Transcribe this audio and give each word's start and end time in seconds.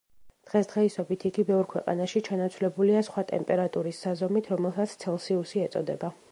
დღეს 0.51 0.69
დღეისობით 0.69 1.25
იგი 1.29 1.45
ბევრ 1.49 1.67
ქვეყანაში 1.73 2.23
ჩანაცვლებულია 2.29 3.05
სხვა 3.11 3.25
ტემპერატურის 3.35 4.03
საზომით 4.07 4.53
რომელსაც 4.55 4.99
ცელსიუსი 5.05 5.67
ეწოდება. 5.71 6.15